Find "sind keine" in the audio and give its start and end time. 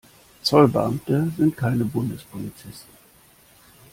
1.37-1.85